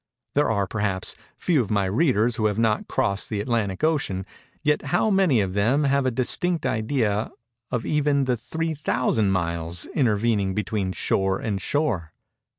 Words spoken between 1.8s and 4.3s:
readers who have not crossed the Atlantic ocean;